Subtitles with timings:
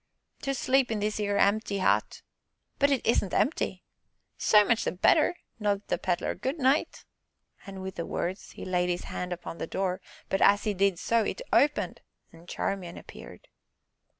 [0.41, 2.23] "To sleep in this 'ere empty 'ut."
[2.79, 3.83] "But it isn't empty!"
[4.35, 7.05] "So much the better," nodded the Pedler, "good night!"
[7.67, 10.97] and, with the words, he laid his hand upon the door, but, as he did
[10.97, 12.01] so, it opened,
[12.31, 13.47] and Charmian appeared.